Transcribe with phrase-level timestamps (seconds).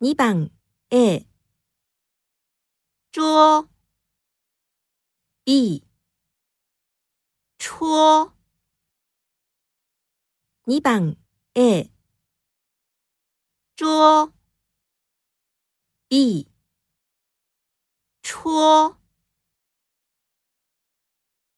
[0.00, 0.52] 2番。
[0.90, 1.26] A
[3.10, 3.68] 桌
[5.44, 5.82] B
[7.58, 8.32] 戳。
[10.68, 11.16] 2番。
[11.56, 11.90] A
[13.74, 14.32] 桌
[16.08, 16.46] B。
[18.22, 18.96] 戳。